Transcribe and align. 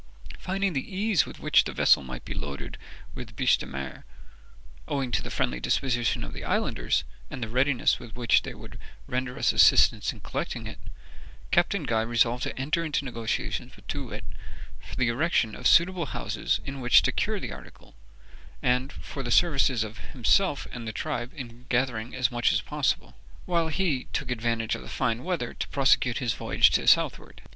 Finding 0.39 0.73
the 0.73 0.95
ease 0.97 1.27
with 1.27 1.39
which 1.39 1.65
the 1.65 1.73
vessel 1.73 2.01
might 2.03 2.25
be 2.25 2.33
loaded 2.33 2.79
with 3.13 3.35
biche 3.35 3.59
de 3.59 3.67
mer, 3.67 4.03
owing 4.87 5.11
to 5.11 5.21
the 5.21 5.29
friendly 5.29 5.59
disposition 5.59 6.23
of 6.23 6.33
the 6.33 6.43
islanders, 6.43 7.03
and 7.29 7.43
the 7.43 7.47
readiness 7.47 7.99
with 7.99 8.15
which 8.15 8.41
they 8.41 8.55
would 8.55 8.79
render 9.05 9.37
us 9.37 9.53
assistance 9.53 10.11
in 10.11 10.19
collecting 10.19 10.65
it, 10.65 10.79
Captain 11.51 11.83
Guy 11.83 12.01
resolved 12.01 12.41
to 12.41 12.59
enter 12.59 12.83
into 12.83 13.05
negotiations 13.05 13.75
with 13.75 13.85
Too 13.85 14.07
wit 14.07 14.23
for 14.83 14.95
the 14.95 15.07
erection 15.09 15.55
of 15.55 15.67
suitable 15.67 16.07
houses 16.07 16.61
in 16.65 16.81
which 16.81 17.03
to 17.03 17.11
cure 17.11 17.39
the 17.39 17.53
article, 17.53 17.93
and 18.63 18.91
for 18.91 19.21
the 19.21 19.29
services 19.29 19.83
of 19.83 19.99
himself 19.99 20.67
and 20.71 20.91
tribe 20.95 21.31
in 21.35 21.67
gathering 21.69 22.15
as 22.15 22.31
much 22.31 22.51
as 22.51 22.61
possible, 22.61 23.13
while 23.45 23.67
he 23.67 23.97
himself 23.97 24.13
took 24.13 24.31
advantage 24.31 24.73
of 24.73 24.81
the 24.81 24.89
fine 24.89 25.23
weather 25.23 25.53
to 25.53 25.67
prosecute 25.67 26.17
his 26.17 26.33
voyage 26.33 26.71
to 26.71 26.81
the 26.81 26.87
southward. 26.87 27.43